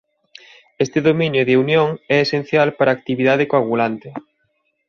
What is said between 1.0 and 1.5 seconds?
dominio